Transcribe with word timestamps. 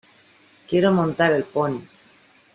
Quiero 0.67 0.91
montar 0.91 1.31
el 1.31 1.43
pony. 1.43 1.79